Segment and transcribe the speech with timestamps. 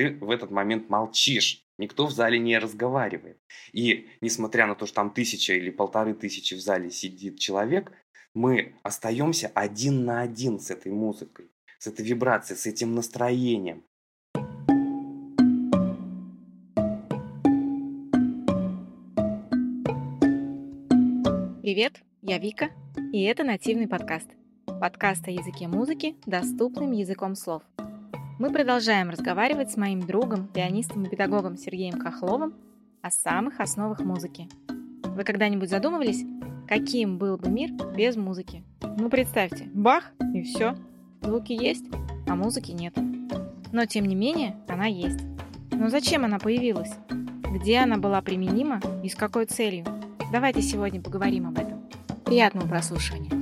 [0.00, 1.62] ты в этот момент молчишь.
[1.76, 3.38] Никто в зале не разговаривает.
[3.72, 7.92] И несмотря на то, что там тысяча или полторы тысячи в зале сидит человек,
[8.34, 13.84] мы остаемся один на один с этой музыкой, с этой вибрацией, с этим настроением.
[21.60, 22.70] Привет, я Вика,
[23.12, 24.30] и это нативный подкаст.
[24.80, 27.62] Подкаст о языке музыки доступным языком слов.
[28.40, 32.54] Мы продолжаем разговаривать с моим другом, пианистом и педагогом Сергеем Хохловым
[33.02, 34.48] о самых основах музыки.
[35.04, 36.24] Вы когда-нибудь задумывались,
[36.66, 38.64] каким был бы мир без музыки?
[38.96, 40.74] Ну представьте, бах и все.
[41.20, 41.84] Звуки есть,
[42.26, 42.94] а музыки нет.
[43.72, 45.20] Но тем не менее, она есть.
[45.70, 46.94] Но зачем она появилась?
[47.10, 49.84] Где она была применима и с какой целью?
[50.32, 51.82] Давайте сегодня поговорим об этом.
[52.24, 53.39] Приятного прослушивания.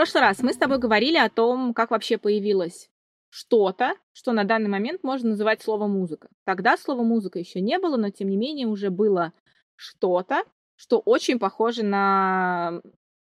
[0.00, 2.88] Прошлый раз мы с тобой говорили о том, как вообще появилось
[3.28, 6.30] что-то, что на данный момент можно называть слово музыка.
[6.44, 9.34] Тогда слово музыка еще не было, но тем не менее уже было
[9.76, 12.80] что-то, что очень похоже на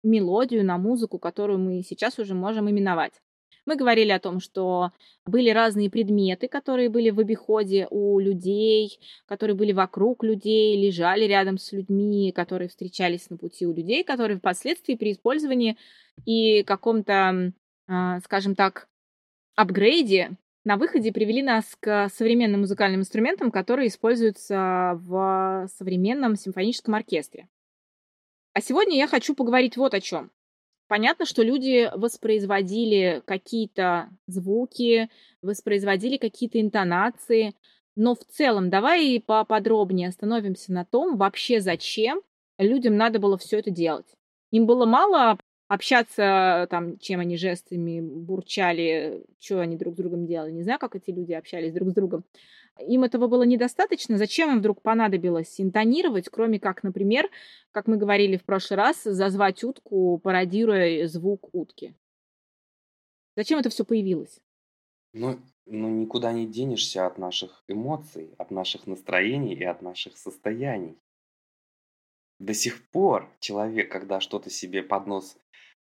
[0.03, 3.23] мелодию, на музыку, которую мы сейчас уже можем именовать.
[3.65, 4.91] Мы говорили о том, что
[5.25, 11.57] были разные предметы, которые были в обиходе у людей, которые были вокруг людей, лежали рядом
[11.57, 15.77] с людьми, которые встречались на пути у людей, которые впоследствии при использовании
[16.25, 17.53] и каком-то,
[17.87, 18.87] а, скажем так,
[19.55, 27.47] апгрейде на выходе привели нас к современным музыкальным инструментам, которые используются в современном симфоническом оркестре.
[28.53, 30.31] А сегодня я хочу поговорить вот о чем.
[30.91, 35.09] Понятно, что люди воспроизводили какие-то звуки,
[35.41, 37.55] воспроизводили какие-то интонации,
[37.95, 42.21] но в целом давай поподробнее остановимся на том, вообще зачем
[42.57, 44.17] людям надо было все это делать.
[44.51, 45.37] Им было мало
[45.71, 50.51] общаться, там, чем они жестами бурчали, что они друг с другом делали.
[50.51, 52.25] Не знаю, как эти люди общались друг с другом.
[52.79, 54.17] Им этого было недостаточно.
[54.17, 57.29] Зачем им вдруг понадобилось интонировать, кроме как, например,
[57.71, 61.95] как мы говорили в прошлый раз, зазвать утку, пародируя звук утки?
[63.37, 64.41] Зачем это все появилось?
[65.13, 70.97] Ну, ну, никуда не денешься от наших эмоций, от наших настроений и от наших состояний.
[72.39, 75.37] До сих пор человек, когда что-то себе под нос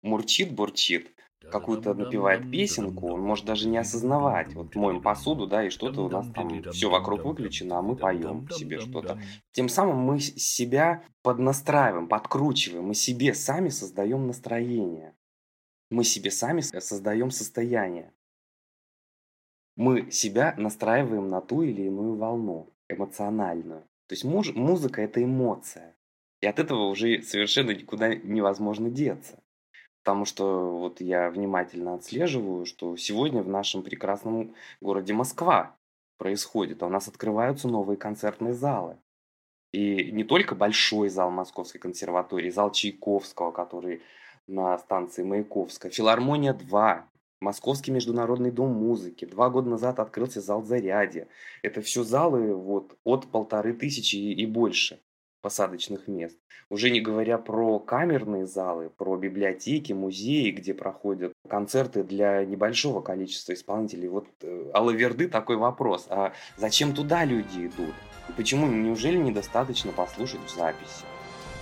[0.06, 1.12] мурчит, бурчит,
[1.50, 4.54] какую-то напевает песенку, он может даже не осознавать.
[4.54, 8.48] Вот моем посуду, да, и что-то у нас там все вокруг выключено, а мы поем
[8.50, 9.20] себе что-то.
[9.52, 15.14] Тем самым мы себя поднастраиваем, подкручиваем, мы себе сами создаем настроение.
[15.90, 18.12] Мы себе сами создаем состояние.
[19.76, 23.82] Мы себя настраиваем на ту или иную волну, эмоциональную.
[24.08, 25.96] То есть муж, музыка– это эмоция.
[26.40, 29.42] И от этого уже совершенно никуда невозможно деться.
[30.06, 35.74] Потому что вот я внимательно отслеживаю, что сегодня в нашем прекрасном городе Москва
[36.16, 36.80] происходит.
[36.80, 38.98] А у нас открываются новые концертные залы.
[39.72, 44.00] И не только большой зал Московской консерватории, зал Чайковского, который
[44.46, 47.08] на станции Маяковская, Филармония 2,
[47.40, 49.24] Московский международный дом музыки.
[49.24, 51.26] Два года назад открылся зал Зарядье.
[51.62, 55.00] Это все залы вот, от полторы тысячи и больше
[55.40, 56.38] посадочных мест.
[56.68, 63.52] Уже не говоря про камерные залы, про библиотеки, музеи, где проходят концерты для небольшого количества
[63.52, 64.08] исполнителей.
[64.08, 66.06] Вот э, Алаверды такой вопрос.
[66.10, 67.94] А зачем туда люди идут?
[68.28, 68.66] И почему?
[68.66, 71.04] Неужели недостаточно послушать в записи?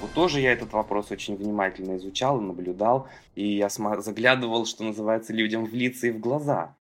[0.00, 5.32] Вот тоже я этот вопрос очень внимательно изучал и наблюдал, и я заглядывал, что называется,
[5.32, 6.76] людям в лица и в глаза,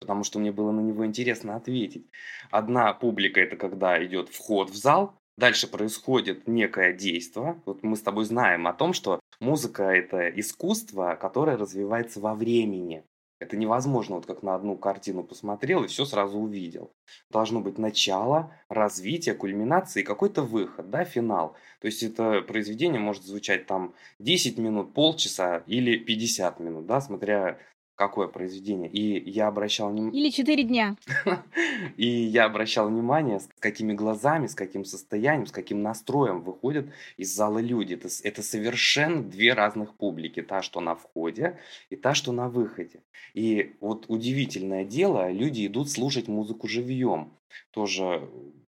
[0.00, 2.06] потому что мне было на него интересно ответить.
[2.50, 7.60] Одна публика– это когда идет вход в зал, Дальше происходит некое действие.
[7.66, 13.04] Вот мы с тобой знаем о том, что музыка– это искусство, которое развивается во времени.
[13.38, 16.90] Это невозможно, вот как на одну картину посмотрел и все сразу увидел.
[17.30, 21.54] Должно быть начало, развитие, кульминация и какой-то выход, да, финал.
[21.80, 27.58] То есть это произведение может звучать там 10 минут, полчаса или 50 минут, да, смотря
[27.96, 28.88] какое произведение.
[28.90, 30.20] И я обращал внимание...
[30.20, 30.96] Или четыре дня.
[31.96, 37.34] И я обращал внимание, с какими глазами, с каким состоянием, с каким настроем выходят из
[37.34, 37.94] зала люди.
[37.94, 40.42] Это, это совершенно две разных публики.
[40.42, 41.58] Та, что на входе,
[41.88, 43.02] и та, что на выходе.
[43.34, 47.32] И вот удивительное дело, люди идут слушать музыку живьем.
[47.70, 48.28] Тоже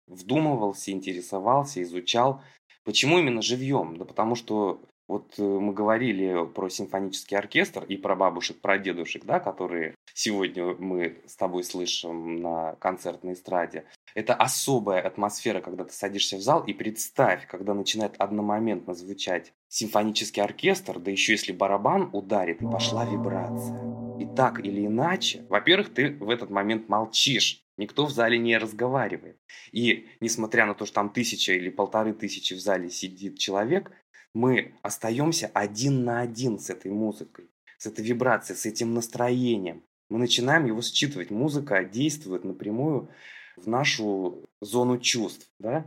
[0.08, 2.42] вдумывался, интересовался, изучал.
[2.84, 3.98] Почему именно живьем?
[3.98, 4.82] Да потому что
[5.12, 10.74] Вот э, мы говорили про симфонический оркестр и про бабушек, про дедушек, да, которые сегодня
[10.80, 13.84] мы с тобой слышим на концертной эстраде.
[14.16, 20.42] Это особая атмосфера, когда ты садишься в зал и представь, когда начинает одномоментно звучать симфонический
[20.42, 23.82] оркестр, да еще если барабан ударит, и пошла вибрация.
[24.18, 29.38] И так или иначе, во-первых, ты в этот момент молчишь, Никто в зале не разговаривает.
[29.72, 33.92] И несмотря на то, что там тысяча или полторы тысячи в зале сидит человек,
[34.34, 39.84] мы остаемся один на один с этой музыкой, с этой вибрацией, с этим настроением.
[40.10, 41.32] Мы начинаем его считывать.
[41.32, 43.10] Музыка действует напрямую
[43.56, 45.50] в нашу зону чувств.
[45.60, 45.86] Да?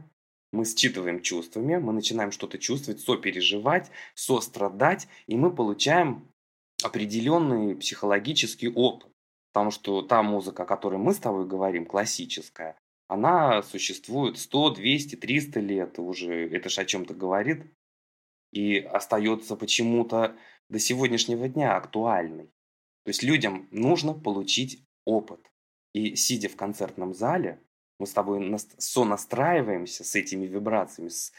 [0.52, 6.28] Мы считываем чувствами, мы начинаем что-то чувствовать, сопереживать, сострадать, и мы получаем
[6.82, 9.10] определенный психологический опыт.
[9.52, 12.76] Потому что та музыка, о которой мы с тобой говорим, классическая,
[13.08, 16.48] она существует 100, 200, 300 лет уже.
[16.50, 17.64] Это же о чем-то говорит
[18.54, 20.36] и остается почему-то
[20.68, 22.46] до сегодняшнего дня актуальной.
[23.04, 25.40] То есть людям нужно получить опыт.
[25.92, 27.60] И сидя в концертном зале,
[27.98, 31.32] мы с тобой сонастраиваемся с этими вибрациями, с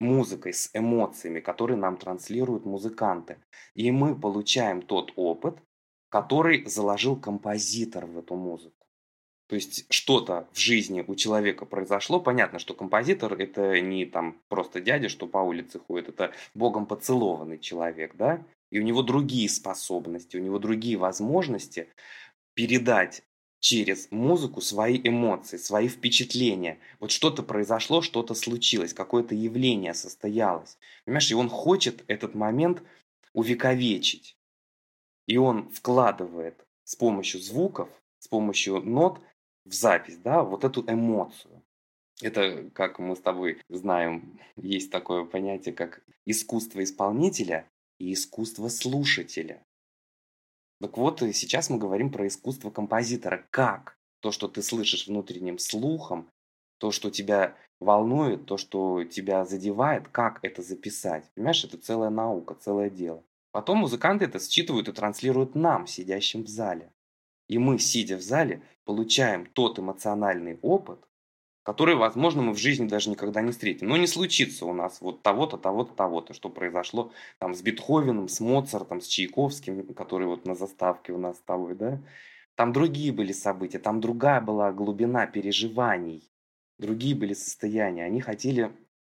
[0.00, 3.38] музыкой, с эмоциями, которые нам транслируют музыканты.
[3.74, 5.58] И мы получаем тот опыт,
[6.08, 8.79] который заложил композитор в эту музыку.
[9.50, 12.20] То есть что-то в жизни у человека произошло.
[12.20, 17.58] Понятно, что композитор это не там просто дядя, что по улице ходит, это богом поцелованный
[17.58, 18.46] человек, да?
[18.70, 21.88] И у него другие способности, у него другие возможности
[22.54, 23.24] передать
[23.58, 26.78] через музыку свои эмоции, свои впечатления.
[27.00, 30.78] Вот что-то произошло, что-то случилось, какое-то явление состоялось.
[31.04, 32.84] Понимаешь, и он хочет этот момент
[33.32, 34.36] увековечить.
[35.26, 36.54] И он вкладывает
[36.84, 37.88] с помощью звуков,
[38.20, 39.20] с помощью нот
[39.64, 41.62] в запись, да, вот эту эмоцию.
[42.22, 47.68] Это, как мы с тобой знаем, есть такое понятие, как искусство исполнителя
[47.98, 49.64] и искусство слушателя.
[50.80, 53.46] Так вот, сейчас мы говорим про искусство композитора.
[53.50, 56.28] Как то, что ты слышишь внутренним слухом,
[56.78, 61.30] то, что тебя волнует, то, что тебя задевает, как это записать.
[61.34, 63.22] Понимаешь, это целая наука, целое дело.
[63.52, 66.92] Потом музыканты это считывают и транслируют нам, сидящим в зале.
[67.50, 71.00] И мы, сидя в зале, получаем тот эмоциональный опыт,
[71.64, 73.88] который, возможно, мы в жизни даже никогда не встретим.
[73.88, 78.38] Но не случится у нас вот того-то, того-то, того-то, что произошло там с Бетховеном, с
[78.38, 82.00] Моцартом, с Чайковским, который вот на заставке у нас с тобой, да.
[82.54, 86.30] Там другие были события, там другая была глубина переживаний,
[86.78, 88.04] другие были состояния.
[88.04, 88.70] Они хотели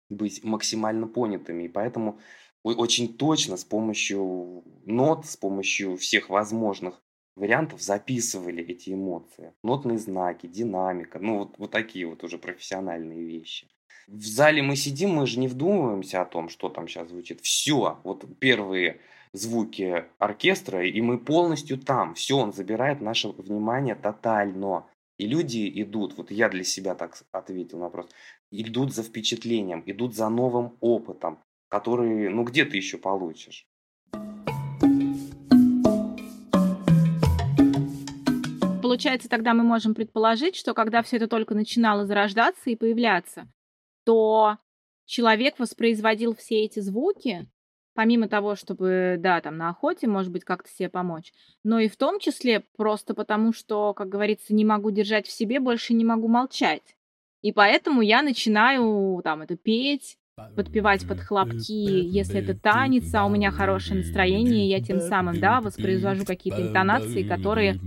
[0.09, 2.19] быть максимально понятыми, и поэтому
[2.63, 7.02] очень точно с помощью нот, с помощью всех возможных
[7.35, 9.53] вариантов записывали эти эмоции.
[9.63, 13.67] Нотные знаки, динамика, ну вот, вот такие вот уже профессиональные вещи.
[14.07, 17.41] В зале мы сидим, мы же не вдумываемся о том, что там сейчас звучит.
[17.41, 18.99] Все, вот первые
[19.31, 22.13] звуки оркестра, и мы полностью там.
[22.13, 24.85] Все, он забирает наше внимание тотально.
[25.17, 28.09] И люди идут, вот я для себя так ответил на вопрос,
[28.51, 31.39] идут за впечатлением, идут за новым опытом,
[31.69, 33.65] который, ну где ты еще получишь?
[38.93, 43.47] Получается, тогда мы можем предположить, что когда все это только начинало зарождаться и появляться,
[44.05, 44.59] то
[45.05, 47.49] человек воспроизводил все эти звуки,
[47.95, 51.97] помимо того, чтобы, да, там на охоте, может быть, как-то себе помочь, но и в
[51.97, 56.27] том числе просто потому, что, как говорится, не могу держать в себе, больше не могу
[56.27, 56.95] молчать.
[57.41, 60.19] И поэтому я начинаю там это петь,
[60.55, 65.61] подпевать под хлопки, если это танец, а у меня хорошее настроение, я тем самым, да,
[65.61, 67.79] воспроизвожу какие-то интонации, которые,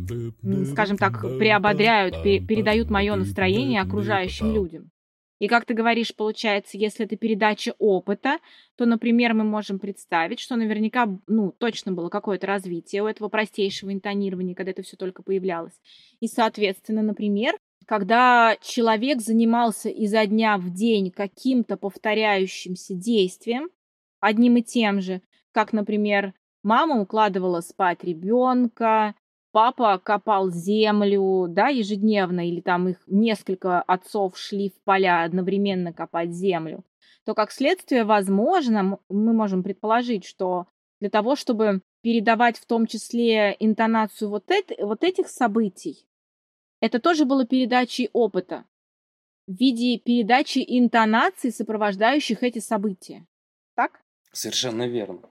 [0.66, 4.90] скажем так, приободряют, передают мое настроение окружающим людям.
[5.38, 8.38] И как ты говоришь, получается, если это передача опыта,
[8.76, 13.92] то, например, мы можем представить, что наверняка, ну, точно было какое-то развитие у этого простейшего
[13.92, 15.78] интонирования, когда это все только появлялось.
[16.20, 17.54] И, соответственно, например,
[17.86, 23.70] когда человек занимался изо дня в день каким-то повторяющимся действием,
[24.20, 29.14] одним и тем же, как, например, мама укладывала спать ребенка,
[29.52, 36.32] папа копал землю, да, ежедневно, или там их несколько отцов шли в поля одновременно копать
[36.32, 36.84] землю,
[37.24, 40.66] то как следствие, возможно, мы можем предположить, что
[41.00, 46.06] для того, чтобы передавать в том числе интонацию вот, это, вот этих событий,
[46.80, 48.64] это тоже было передачей опыта
[49.46, 53.24] в виде передачи интонаций, сопровождающих эти события.
[53.74, 54.00] Так?
[54.32, 55.30] Совершенно верно.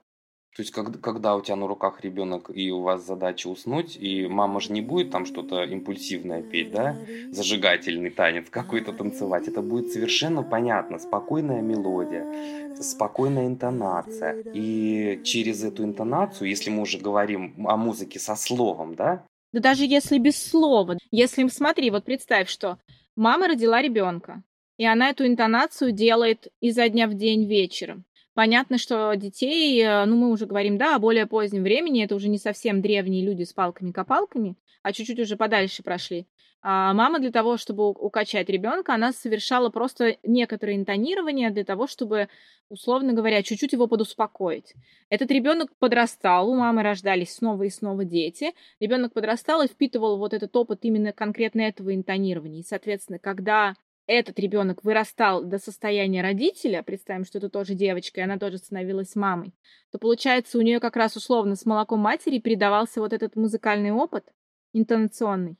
[0.56, 4.26] То есть, когда, когда у тебя на руках ребенок и у вас задача уснуть, и
[4.26, 6.96] мама же не будет там что-то импульсивное петь, да,
[7.30, 14.42] зажигательный танец какой-то танцевать, это будет совершенно понятно, спокойная мелодия, спокойная интонация.
[14.54, 19.26] И через эту интонацию, если мы уже говорим о музыке со словом, да?
[19.56, 22.78] Да даже если без слова, если, смотри, вот представь, что
[23.16, 24.42] мама родила ребенка,
[24.76, 28.04] и она эту интонацию делает изо дня в день вечером.
[28.36, 32.28] Понятно, что детей, э, ну, мы уже говорим, да, о более позднем времени, это уже
[32.28, 36.26] не совсем древние люди с палками-копалками, а чуть-чуть уже подальше прошли.
[36.60, 42.28] А мама для того, чтобы укачать ребенка, она совершала просто некоторые интонирования для того, чтобы,
[42.68, 44.74] условно говоря, чуть-чуть его подуспокоить.
[45.08, 48.52] Этот ребенок подрастал, у мамы рождались снова и снова дети.
[48.80, 52.60] Ребенок подрастал и впитывал вот этот опыт именно конкретно этого интонирования.
[52.60, 58.24] И, соответственно, когда этот ребенок вырастал до состояния родителя, представим, что это тоже девочка, и
[58.24, 59.52] она тоже становилась мамой,
[59.90, 64.32] то получается у нее как раз условно с молоком матери передавался вот этот музыкальный опыт
[64.72, 65.56] интонационный.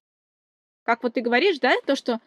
[0.84, 2.20] Как вот ты говоришь, да, то, что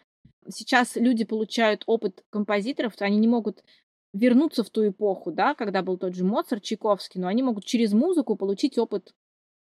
[0.49, 3.63] сейчас люди получают опыт композиторов, то они не могут
[4.11, 7.93] вернуться в ту эпоху, да, когда был тот же Моцарт, Чайковский, но они могут через
[7.93, 9.13] музыку получить опыт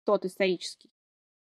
[0.03, 0.89] тот исторический.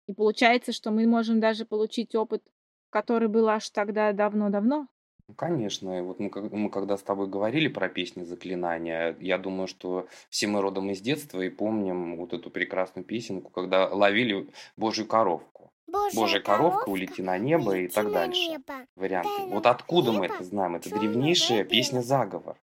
[0.07, 2.43] И получается, что мы можем даже получить опыт
[2.89, 4.88] который был аж тогда давно-давно?
[5.29, 6.01] Ну, конечно.
[6.03, 10.60] Вот мы, мы когда с тобой говорили про песни заклинания, я думаю, что все мы
[10.60, 15.72] родом из детства и помним вот эту прекрасную песенку, когда ловили Божью коровку.
[15.86, 18.39] Божья, Божья коровка, коровка, улети на небо и так дальше.
[18.41, 18.74] Небо.
[18.96, 19.29] Варианты.
[19.38, 20.75] Дай вот откуда небо, мы это знаем?
[20.75, 22.58] Это древнейшая песня-заговор.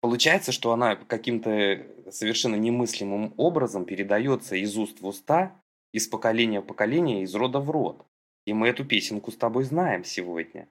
[0.00, 5.58] Получается, что она каким-то совершенно немыслимым образом передается из уст в уста,
[5.92, 8.04] из поколения в поколение, из рода в род.
[8.46, 10.68] И мы эту песенку с тобой знаем сегодня.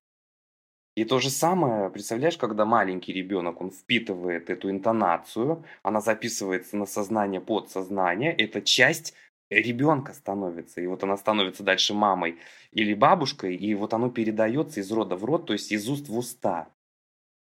[0.95, 6.85] И то же самое, представляешь, когда маленький ребенок, он впитывает эту интонацию, она записывается на
[6.85, 9.13] сознание, подсознание, это часть
[9.49, 10.79] ребенка становится.
[10.79, 12.39] И вот она становится дальше мамой
[12.71, 16.17] или бабушкой, и вот оно передается из рода в род, то есть из уст в
[16.17, 16.69] уста.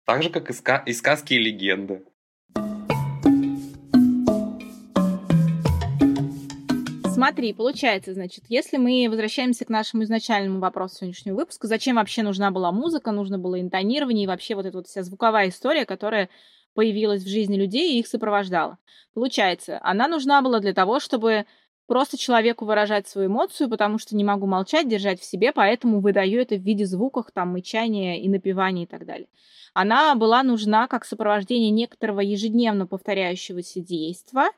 [0.06, 2.04] Так же, как и, ска- и сказки и легенды.
[7.24, 12.52] Смотри, получается, значит, если мы возвращаемся к нашему изначальному вопросу сегодняшнего выпуска, зачем вообще нужна
[12.52, 16.28] была музыка, нужно было интонирование и вообще вот эта вот вся звуковая история, которая
[16.74, 18.78] появилась в жизни людей и их сопровождала.
[19.14, 21.46] Получается, она нужна была для того, чтобы
[21.88, 26.42] просто человеку выражать свою эмоцию, потому что не могу молчать, держать в себе, поэтому выдаю
[26.42, 29.28] это в виде звуков, там, мычания и напевания и так далее.
[29.74, 34.52] Она была нужна как сопровождение некоторого ежедневно повторяющегося действия,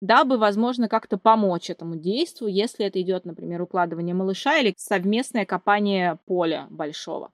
[0.00, 6.18] дабы, возможно, как-то помочь этому действию, если это идет, например, укладывание малыша или совместное копание
[6.26, 7.30] поля большого.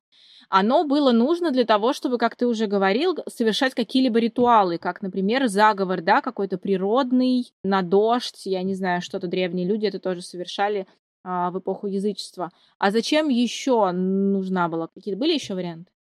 [0.49, 5.47] Оно было нужно для того, чтобы, как ты уже говорил, совершать какие-либо ритуалы, как, например,
[5.49, 10.87] заговор, да, какой-то природный, на дождь, я не знаю, что-то древние люди это тоже совершали
[11.23, 12.51] а, в эпоху язычества.
[12.79, 14.89] А зачем еще нужна была?
[14.89, 15.91] Какие-то были еще варианты?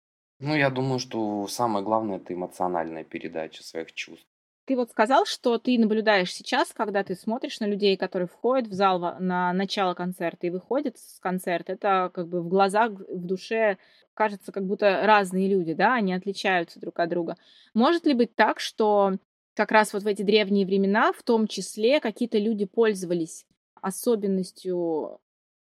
[0.41, 4.27] Ну, я думаю, что самое главное это эмоциональная передача своих чувств.
[4.69, 8.75] Ты вот сказал, что ты наблюдаешь сейчас, когда ты смотришь на людей, которые входят в
[8.75, 11.73] зал на начало концерта и выходят с концерта.
[11.73, 13.79] Это как бы в глазах, в душе
[14.13, 17.39] кажется, как будто разные люди, да, они отличаются друг от друга.
[17.73, 19.15] Может ли быть так, что
[19.55, 23.47] как раз вот в эти древние времена, в том числе, какие-то люди пользовались
[23.81, 25.19] особенностью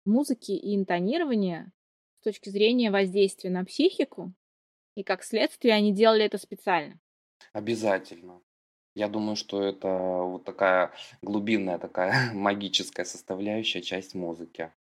[0.03, 1.71] музыки и интонирования
[2.19, 4.33] с точки зрения воздействия на психику,
[4.95, 6.99] и как следствие они делали это специально?
[7.53, 8.41] Обязательно.
[8.93, 14.71] Я думаю, что это вот такая глубинная, такая магическая составляющая часть музыки.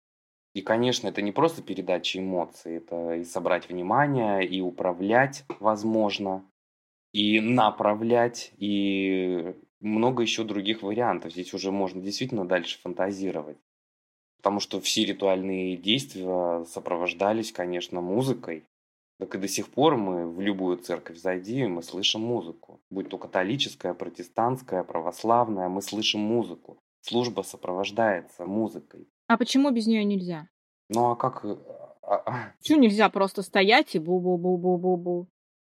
[0.52, 6.44] И, конечно, это не просто передача эмоций, это и собрать внимание, и управлять, возможно,
[7.12, 11.32] и направлять, и много еще других вариантов.
[11.32, 13.58] Здесь уже можно действительно дальше фантазировать.
[14.38, 18.64] Потому что все ритуальные действия сопровождались, конечно, музыкой.
[19.20, 22.80] Так и до сих пор мы в любую церковь зайди, мы слышим музыку.
[22.88, 26.78] Будь то католическая, протестантская, православная, мы слышим музыку.
[27.02, 29.06] Служба сопровождается музыкой.
[29.26, 30.48] А почему без нее нельзя?
[30.88, 31.44] Ну а как...
[31.44, 31.56] Э,
[32.02, 32.52] а, а...
[32.60, 35.26] Почему нельзя просто стоять и бу-бу-бу-бу-бу-бу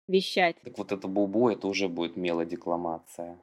[0.07, 0.55] вещать?
[0.63, 3.37] Так вот это бу-бу, это уже будет мелодикламация.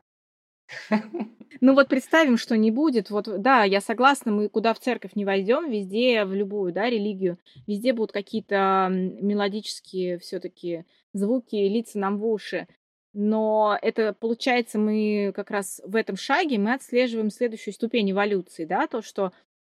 [1.61, 3.11] Ну вот представим, что не будет.
[3.11, 7.39] Вот да, я согласна, мы куда в церковь не войдем, везде, в любую, да, религию,
[7.69, 12.67] везде будут какие-то мелодические все-таки звуки лица нам в уши.
[13.13, 18.87] Но это получается, мы как раз в этом шаге мы отслеживаем следующую ступень эволюции, да,
[18.87, 19.33] то, что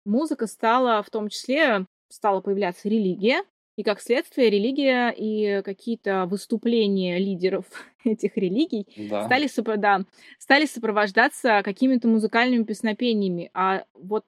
[0.06, 3.44] музыка стала в том числе, стала появляться религия,
[3.75, 7.65] И как следствие религия и какие-то выступления лидеров
[8.05, 9.25] этих религий Да.
[9.25, 10.01] стали, сопро- да,
[10.39, 13.50] стали сопровождаться какими-то музыкальными песнопениями.
[13.53, 14.24] А вот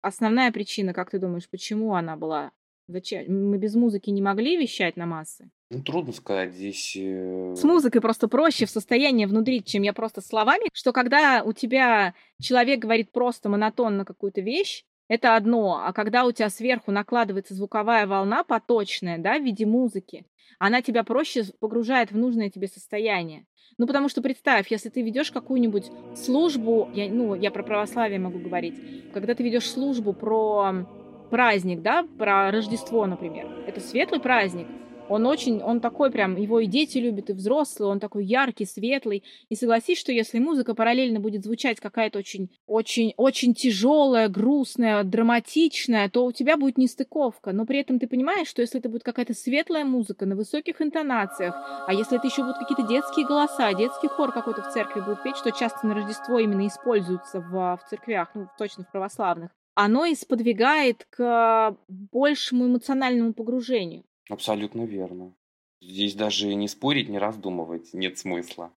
[0.00, 2.50] основная причина, как ты думаешь, почему она была?
[2.88, 3.50] Зачем?
[3.50, 5.48] Мы без музыки не могли вещать на массы?
[5.70, 6.94] Ну, трудно сказать, здесь...
[6.96, 11.52] э, С музыкой просто проще в состоянии внутрить, чем я просто словами, что когда у
[11.52, 17.54] тебя человек говорит просто монотонно какую-то вещь, это одно, а когда у тебя сверху накладывается
[17.54, 20.24] звуковая волна поточная, да, в виде музыки,
[20.58, 23.46] она тебя проще погружает в нужное тебе состояние.
[23.78, 28.38] Ну, потому что представь, если ты ведешь какую-нибудь службу, я, ну, я про православие могу
[28.38, 28.74] говорить,
[29.12, 30.86] когда ты ведешь службу про
[31.30, 34.66] праздник, да, про Рождество, например, это светлый праздник,
[35.08, 39.24] он очень, он такой прям, его и дети любят, и взрослые, он такой яркий, светлый.
[39.48, 46.08] И согласись, что если музыка параллельно будет звучать какая-то очень, очень, очень тяжелая, грустная, драматичная,
[46.08, 47.52] то у тебя будет нестыковка.
[47.52, 51.54] Но при этом ты понимаешь, что если это будет какая-то светлая музыка на высоких интонациях,
[51.86, 55.36] а если это еще будут какие-то детские голоса, детский хор какой-то в церкви будет петь,
[55.36, 60.14] что часто на Рождество именно используется в, в церквях, ну, точно в православных, оно и
[60.14, 64.04] сподвигает к большему эмоциональному погружению.
[64.30, 65.34] Абсолютно верно.
[65.80, 68.72] Здесь даже не спорить, не раздумывать нет смысла.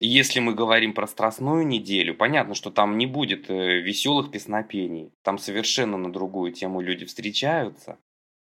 [0.00, 5.12] Если мы говорим про Страстную неделю, понятно, что там не будет э, веселых песнопений.
[5.22, 7.98] Там совершенно на другую тему люди встречаются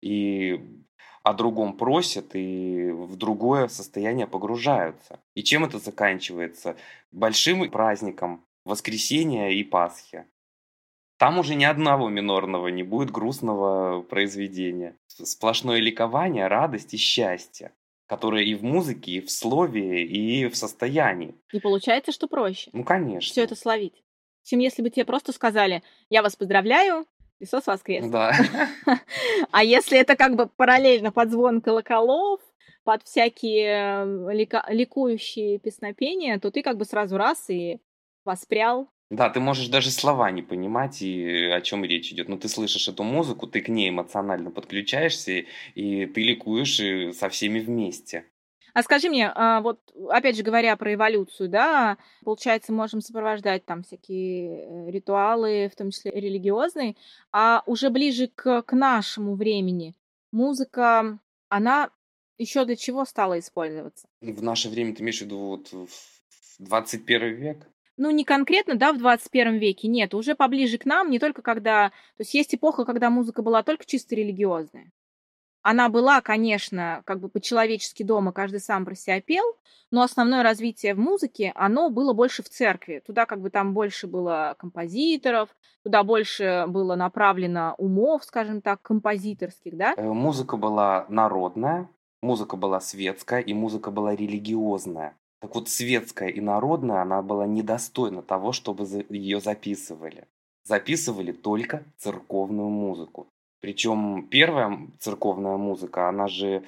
[0.03, 0.61] и
[1.23, 5.21] о другом просят и в другое состояние погружаются.
[5.35, 6.77] И чем это заканчивается?
[7.13, 10.27] Большим праздником воскресения и Пасхи.
[11.19, 14.97] Там уже ни одного минорного не будет грустного произведения.
[15.07, 17.73] Сплошное ликование, радость и счастье,
[18.07, 21.35] которое и в музыке, и в слове, и в состоянии.
[21.53, 23.31] И получается, что проще Ну, конечно.
[23.33, 24.03] все это словить.
[24.45, 27.07] Чем если бы тебе просто сказали, я вас поздравляю,
[27.39, 28.07] Христос воскрес.
[28.07, 28.33] Да.
[29.51, 32.41] А если это как бы параллельно под звон колоколов,
[32.85, 37.81] под всякие э, лика- ликующие песнопения, то ты как бы сразу раз и
[38.25, 38.89] воспрял.
[39.11, 42.29] Да, ты можешь даже слова не понимать, и о чем речь идет.
[42.29, 45.45] Но ты слышишь эту музыку, ты к ней эмоционально подключаешься,
[45.75, 48.25] и ты ликуешь и со всеми вместе.
[48.75, 53.83] А скажи мне, а, вот опять же говоря про эволюцию, да, получается, можем сопровождать там
[53.85, 56.95] всякие э, ритуалы, в том числе религиозные,
[57.33, 59.95] а уже ближе к, к нашему времени
[60.31, 61.91] музыка, она
[62.37, 64.09] еще для чего стала использоваться?
[64.21, 65.89] В наше время ты имеешь в виду вот в
[66.59, 67.71] 21 век?
[67.97, 71.91] Ну, не конкретно, да, в 21 веке, нет, уже поближе к нам, не только когда...
[72.17, 74.93] То есть есть эпоха, когда музыка была только чисто религиозная.
[75.63, 79.45] Она была, конечно, как бы по-человечески дома, каждый сам про себя пел,
[79.91, 83.03] но основное развитие в музыке, оно было больше в церкви.
[83.05, 85.49] Туда как бы там больше было композиторов,
[85.83, 89.95] туда больше было направлено умов, скажем так, композиторских, да?
[89.97, 91.89] Э, Музыка была народная,
[92.23, 95.17] музыка была светская, и музыка была религиозная.
[95.47, 100.27] Так вот, светская и народная, она была недостойна того, чтобы ее записывали.
[100.65, 103.29] Записывали только церковную музыку.
[103.61, 106.65] Причем первая церковная музыка, она же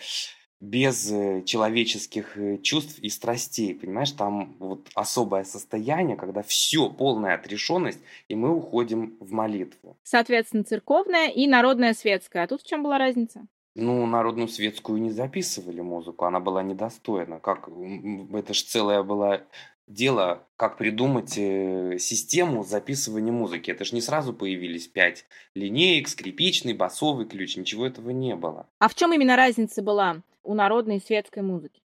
[0.61, 7.35] без э, человеческих э, чувств и страстей, понимаешь, там вот особое состояние, когда все, полная
[7.35, 9.99] отрешенность, и мы уходим в молитву.
[10.05, 12.45] Соответственно, церковная и народная светская.
[12.45, 13.49] А тут в чем была разница?
[13.81, 17.39] Ну, народную светскую не записывали музыку, она была недостойна.
[17.39, 19.45] Как это ж целое было
[19.87, 23.71] дело, как придумать э, систему записывания музыки.
[23.71, 28.67] Это ж не сразу появились пять линеек, скрипичный, басовый ключ, ничего этого не было.
[28.81, 31.81] А в чем именно разница была у народной и светской музыки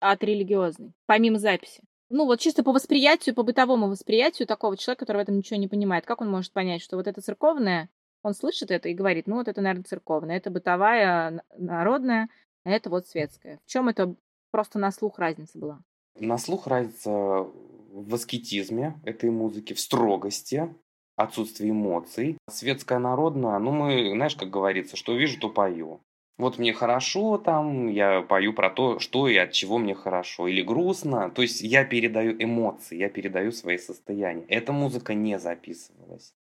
[0.00, 1.84] от религиозной, помимо записи?
[2.08, 5.68] Ну, вот чисто по восприятию, по бытовому восприятию такого человека, который в этом ничего не
[5.68, 7.88] понимает, как он может понять, что вот это церковное,
[8.22, 12.28] он слышит это и говорит, ну, вот это, наверное, церковное, это бытовая, народная,
[12.64, 13.60] а это вот светская.
[13.64, 14.14] В чем это
[14.50, 15.80] просто на слух разница была?
[16.18, 20.74] На слух разница в аскетизме этой музыки, в строгости,
[21.16, 22.36] отсутствии эмоций.
[22.48, 26.00] Светская народная, ну мы, знаешь, как говорится, что вижу, то пою.
[26.38, 30.48] Вот мне хорошо там, я пою про то, что и от чего мне хорошо.
[30.48, 31.30] Или грустно.
[31.30, 34.46] То есть я передаю эмоции, я передаю свои состояния.
[34.48, 36.34] Эта музыка не записывалась.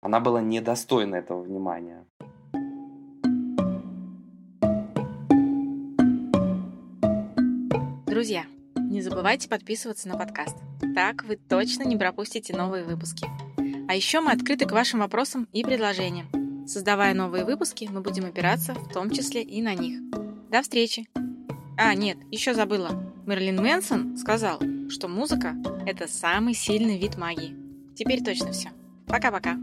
[0.00, 2.06] Она была недостойна этого внимания.
[8.06, 8.44] Друзья,
[8.76, 10.56] не забывайте подписываться на подкаст.
[10.94, 13.28] Так вы точно не пропустите новые выпуски.
[13.88, 16.66] А еще мы открыты к вашим вопросам и предложениям.
[16.66, 20.00] Создавая новые выпуски, мы будем опираться в том числе и на них.
[20.50, 21.08] До встречи!
[21.76, 22.90] А, нет, еще забыла.
[23.26, 25.56] Мерлин Мэнсон сказал, что музыка–
[25.86, 27.56] это самый сильный вид магии.
[27.94, 28.70] Теперь точно все.
[29.06, 29.56] Пока-пока.